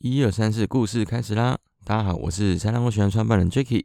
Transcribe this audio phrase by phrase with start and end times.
[0.00, 1.58] 一二三四，故事开始啦！
[1.84, 3.82] 大家好，我是三浪喜欢创办人 Jacky。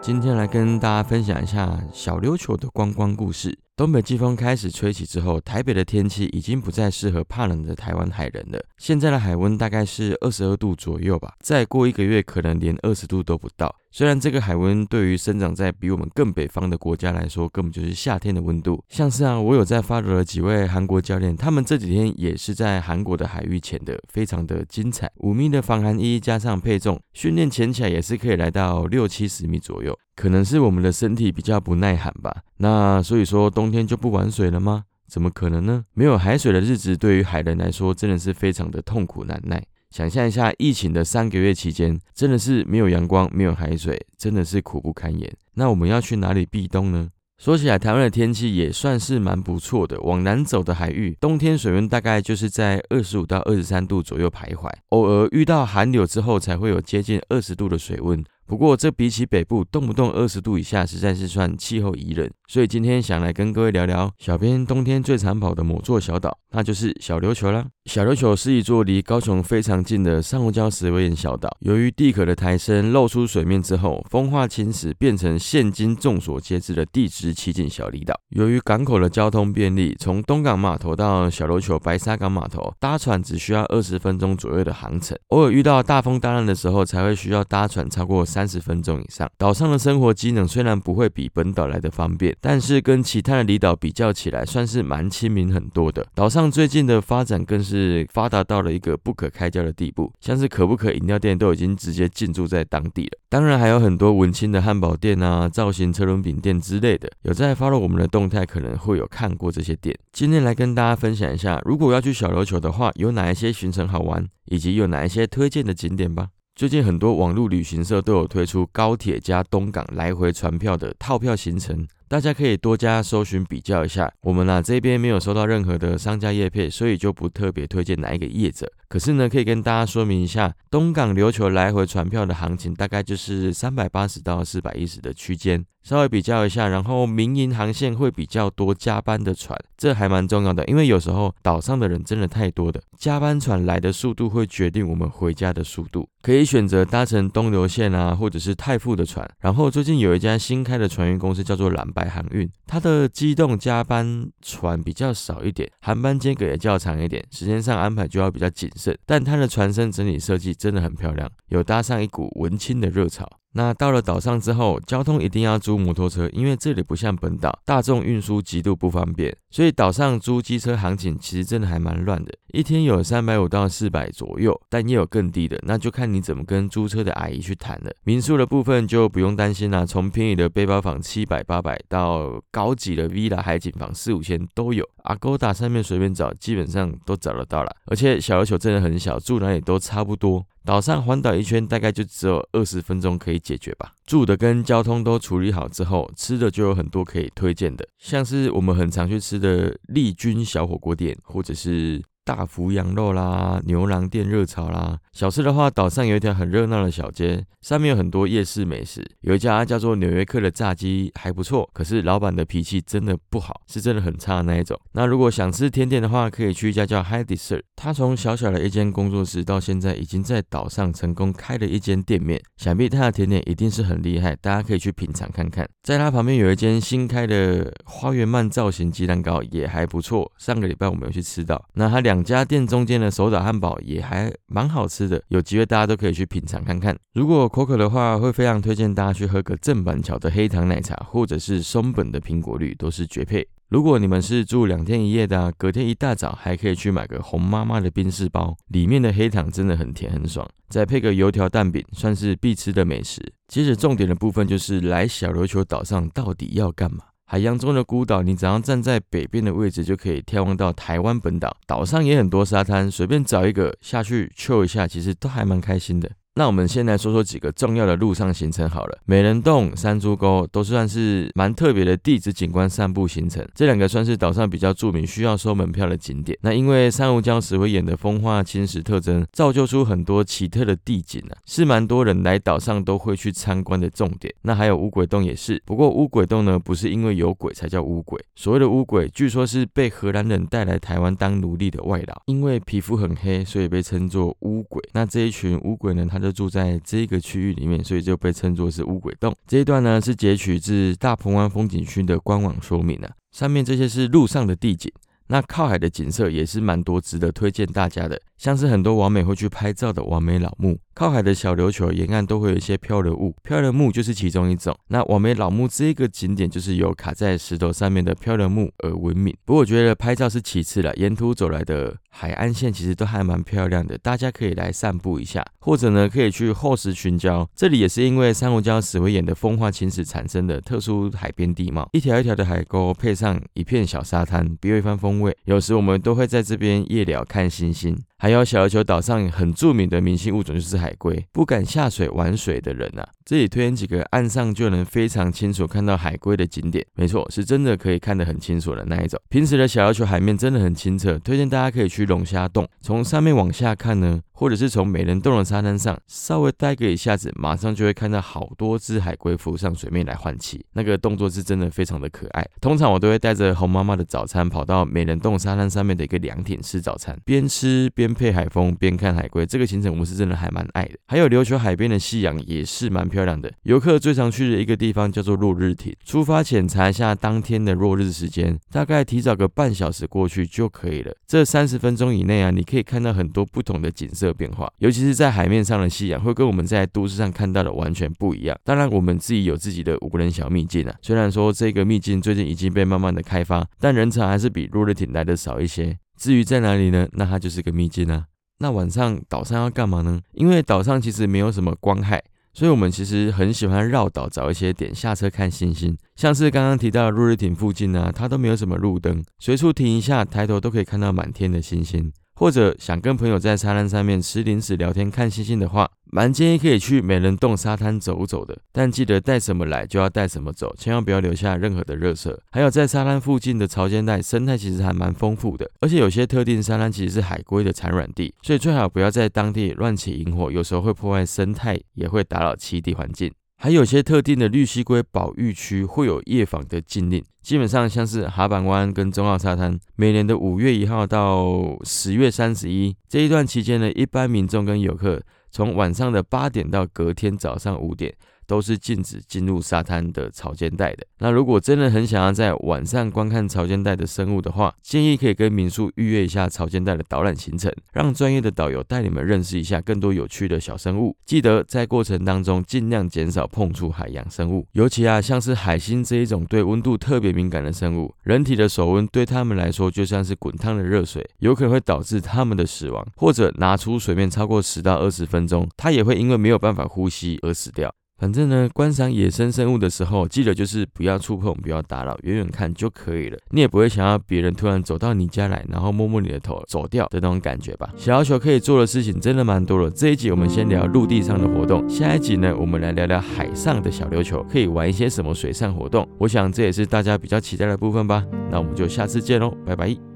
[0.00, 3.58] 今天来跟大家分享一下小溜球的观光故事。
[3.78, 8.60] 东北季风开始吹起之后，台北的天气已经不再适合怕冷的台湾海人了。
[8.76, 13.72] 现在的海温大概是二十二度左右吧，再过一个月可能连二十度都不到。
[13.92, 18.82] 虽然这个海温对于生长在比我们更北方的国家来说，根本就是夏天的温度。
[18.88, 25.08] 像是啊，我有在发了几位韩国教练，他们这几天也是在韩国的海域潜的，非常的精彩。
[25.18, 29.96] 五米的防寒衣加上配重，训练潜起来也是可以来到六七十米左右。
[30.18, 32.42] 可能是我们的身体比较不耐寒吧。
[32.56, 34.82] 那所以说冬天就不玩水了吗？
[35.06, 35.84] 怎么可能呢？
[35.94, 39.64] 没有海水的日子对于海人来说真的是非常的痛苦难耐。
[39.90, 45.32] 想象一下疫情的三个月期间，真的是没有阳光，没有海水，真的是苦不堪言。
[45.54, 47.08] 那我们要去哪里避冬呢？
[47.38, 50.00] 说起来，台湾的天气也算是蛮不错的。
[50.00, 58.22] 往南走的海域，冬天水温大概就是在二十五到二十三度左右徘徊，偶尔遇到寒流之后，才会有接近二十度的水温。
[58.48, 62.32] 不过，这比起北部动不动二十度以下，实在是算气候宜人。
[62.50, 67.66] 所以今天想来跟各位聊聊，小编冬天最常跑的某座小岛，那就是小琉球啦。
[67.84, 71.54] 小琉球是一座离高雄非常近的珊瑚礁石围岩小岛。
[71.60, 78.18] 由于地壳的抬升，露出水面之后，风化侵蚀，变成现今众所皆知的地质奇景小离岛。
[78.30, 85.14] 由于港口的交通便利，从东港码头到小琉球白沙港码头，搭船只需要二十分钟左右的航程。
[85.28, 89.28] 偶尔遇到大风大浪的时候，才会需要搭船超过三十分钟以上。
[89.36, 92.34] 岛上的生活机能虽然不会比本岛来的方便。
[92.40, 96.06] 但是跟其他的离岛比较起来，算是蛮亲民很多的。
[96.14, 103.18] 岛上最近的发展更是发达到了一个不可开交的地步，像是可不可饮料店都已经直接进驻在当地了。
[103.28, 107.10] 当然还有很多文青的汉堡店啊、造型车轮饼店之类的。
[107.22, 109.96] 有在发了我们的动态，可能会有看过这些店。
[110.12, 116.28] 今天来跟大家分享一下，如果要去小琉球的话，有哪一些行程好玩，以及有哪一些推荐的景点吧。
[116.54, 121.86] 最近很多网络旅行社都有推出高铁加东港来回船票的套票行程。
[122.08, 128.66] 大家可以多加搜寻比较一下，我们呢这边没有收到任何的商家业配，所以就不特别推荐哪一个业者。
[128.88, 136.68] 可是呢，可以跟大家说明一下，东港琉球来回船票的行情大概就是三百八十到四百一十的区间，稍微比较一下。
[136.68, 146.08] 然后民营航线会比较多加班的船，这还蛮重要的，因为有时候岛上的人真的太多的，加班船来的速度会决定我们回家的速度。
[146.22, 149.28] 可以选择搭乘东流线啊，或者是太富的船。
[149.40, 151.86] 然后最近有一家新开的船运公司叫做蓝。
[151.98, 158.96] 白航运，它的机动加班船比较少一点，航班间隔也较长一点，时间上安排就要比较谨慎。
[159.04, 163.28] 但它的船身整体设计真的很漂亮，有搭上一股文青的热潮。
[163.54, 177.90] 那到了岛上之后，交通一定要租摩托车，因为这里不像本岛，大众运输极度不方便，所以岛上租机车行情其实真的还蛮乱的，一天有三百五到四百左右，但也有更低的，那就看你怎么跟租车的阿姨去谈了。
[178.04, 187.74] 民宿的部分就不用担心啦，从便宜的背包房七百八百到高级的 villa 海景房四五千都有，Agoda 上面随便找，基本上都找得到了。
[187.86, 190.44] 而且小琉球真的很小，住哪里都差不多。
[190.68, 193.90] 岛上环岛一圈大概就只有二十分钟可以解决吧。
[194.04, 202.02] 住的跟交通都处理好之后，吃的就有很多可以推荐的，像是我们很常去吃的丽君小火锅店，或者是。
[202.28, 204.98] 大福羊肉啦，牛郎店热炒啦。
[205.14, 209.02] 小吃的话，岛上有一条很热闹的小街，上面有很多夜市美食。
[209.22, 214.78] 有一家叫做纽约客的炸鸡还不错，可是老板的脾气真的不好，是真的很差的那一种。
[214.92, 217.62] 那如果想吃甜点的话，可以去一家叫 High Dessert。
[217.80, 225.66] 他从小小的一间工作室，到现在已经在岛上成功开了一间店面，想必他的甜点一定是很厉害，大家可以去品尝看看。
[225.82, 230.30] 在他旁边有一间新开的花园曼造型鸡蛋糕，也还不错。
[230.38, 232.18] 上个礼拜我们有去吃到，那他两。
[232.28, 236.94] 家店中间的手打汉堡也还蛮好吃的，有机会大家都可以去品尝看看。
[237.14, 243.48] 如果口渴的话，会非常推荐大家去喝个正板桥的黑糖奶茶，或者是松本的苹果绿，都是绝配。
[243.68, 253.20] 如果你们是住两天一夜的，隔天一大早还可以去买个红妈妈的冰室包，里面的黑糖真的很甜很爽，再配个油条蛋饼，算是必吃的美食。
[253.46, 257.04] 接着重点的部分就是来小琉球岛上到底要干嘛？
[257.26, 261.54] 海洋中的孤岛，你只要站在北边的位置，就可以眺望到台湾本岛。
[261.66, 266.10] 岛上也很多沙滩，随便找一个下去 chill 一下，其实都还蛮开心的。
[266.38, 268.96] 那我们先来说说几个重要的路上行程好了。
[269.06, 276.38] 美人洞、山猪沟都算是蛮特别的地质景观散步行程，这两个算是岛上比较著名、需要收门票的景点。
[276.42, 284.32] 那因为珊瑚礁石灰岩的风化侵蚀特征，造就出很多奇特的地景啊，是蛮多人来岛上都会去参观的重点。
[284.42, 294.80] 那还有乌鬼洞也是，不过乌鬼洞呢，不是因为有鬼才叫乌鬼，所谓的乌鬼，据说是被荷兰人带来台湾当奴隶的外劳，因为皮肤很黑，所以被称作乌鬼。
[294.92, 299.34] 那这一群乌鬼呢，他就住在这个区域里面，所以就被称作是乌鬼洞。
[299.46, 304.92] 这一段呢，是截取自大鹏湾风景区的官网说明啊，上面这些是路上的地景，
[305.28, 310.78] 那靠海的景色也是蛮多值得推荐大家的，像是很多网美会去拍照的完美老木。
[310.94, 314.76] 靠海的小琉球沿岸都会有一些漂流物，漂流木就是其中一种。
[314.88, 319.32] 那网美老木这个景点就是由卡在石头上面的漂流木而闻名。
[319.44, 335.36] 不过我觉得拍照是其次了，沿途走来的海岸线其实都还蛮漂亮的，大家可以来散步一下，或者呢可以去厚石群礁，这里也是因为珊瑚礁石灰岩的风化侵蚀产生的特殊海边地貌，一条一条的海沟配上一片小沙滩，别有一番风味。
[335.44, 337.98] 有时我们都会在这边夜聊看星星。
[338.20, 346.84] 还有小琉球岛上很著名的明星物种就是海龟，不敢下水玩水的人啊，这里推荐几个岸上就能非常清楚看到海龟的景点。
[346.94, 349.20] 没错，是真的可以看得很清楚的那一种。
[349.28, 354.20] 平时的小琉球海面真的很清澈，推荐大家可以去龙虾洞，从上面往下看呢。
[354.38, 362.46] 或者是从美人洞的沙滩上稍微待个一下子，马上就会看到好多只海龟浮上水面来换气，那个动作是真的非常的可爱。
[362.60, 370.92] 通常我都会带着红妈妈的早餐跑到美人洞沙滩上面的一个凉亭吃早餐，边吃边边配海风边看海龟，这个行程我们是真的还蛮爱的。
[371.06, 375.94] 还有琉球海边的夕阳也是蛮漂亮的，游客最常去的一个地方叫做落日亭。
[376.04, 381.12] 出发前查一下当天的落日时间，大概提早个半小时过去就可以了。
[381.26, 384.32] 这三十分钟以内啊，你可以看到很多不同的景色。
[384.38, 388.56] 变化，尤其是在海面上的夕阳，会跟我们在都市上看到的完全不一样。
[388.62, 390.94] 当然，我们自己有自己的无人小秘境啊。
[391.02, 395.98] 虽然说这个秘境最近已经被慢慢的开发，但人潮还是比落日艇来的少一些。
[396.18, 397.08] 至于在哪里呢？
[397.12, 398.26] 那它就是个秘境啊。
[398.58, 400.20] 那晚上岛上要干嘛呢？
[400.32, 402.20] 因为岛上其实没有什么光害，
[402.52, 405.96] 所以我们其实很喜欢绕岛找一些点下车看星星。
[406.16, 412.12] 像是刚刚提到的落日亭附近呢，它都没有什么路灯，随处停一下，抬头都可以看到满天的星星。
[412.38, 418.56] 或者想跟朋友在沙滩上面吃零食、聊天、看星星的话，蛮建议可以去美人洞沙滩走走的。
[418.70, 422.40] 但记得带什么来就要带什么走，千万不要留下任何的热色。
[422.52, 433.32] 还有在沙滩附近的潮间带，生态其实还蛮丰富的，而且有些特定沙滩其实是海龟的产卵地，所以最好不要在当地乱起萤火，有时候会破坏生态，也会打扰栖地环境。
[433.60, 445.20] 还有些特定的绿溪龟保育区会有夜访的禁令，基本上像是哈板湾跟中澳沙滩，每年的五月一号到十月三十一这一段期间呢，一般民众跟游客
[445.50, 448.14] 从晚上的八点到隔天早上五点。
[448.48, 451.06] 都是禁止进入沙滩的潮间带的。
[451.18, 461.14] 那如果真的很想要在晚上观看潮间带的生物的话，建议可以跟民宿预约一下潮间带的导览行程，让专业的导游带你们认识一下更多有趣的小生物。
[461.26, 477.92] 记得在过程当中尽量减少碰触海洋生物，尤其啊像是海星这一种对温度特别敏感的生物，人体的手温对他们来说就像是滚烫的热水，有可能会导致他们的死亡，或者拿出水面超过十到二十分钟，它也会因为没有办法呼吸而死掉。
[478.18, 483.38] 反正呢，观赏野生生物的时候，记得就是不要触碰，不要打扰，远远看就可以了。
[483.50, 487.88] 你也不会想要别人突然走到你家来，然后摸摸你的头走掉的那种感觉吧。
[487.96, 489.88] 小球可以做的事情真的蛮多了。
[489.88, 496.08] 这一集我们先聊陆地上的活动，下一集呢，我们来聊聊海上的小琉球可以玩一些什么水上活动。
[496.18, 498.24] 我想这也是大家比较期待的部分吧。
[498.50, 500.07] 那我们就下次见喽，拜拜。